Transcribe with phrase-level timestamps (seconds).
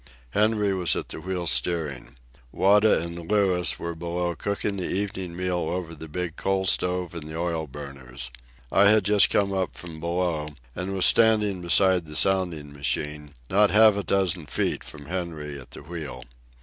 [0.31, 2.15] Henry was at the wheel steering.
[2.51, 7.21] Wada and Louis were below cooking the evening meal over the big coal stove and
[7.29, 8.31] the oil burners.
[8.71, 13.69] I had just come up from below and was standing beside the sounding machine, not
[13.69, 16.23] half a dozen feet from Henry at the wheel.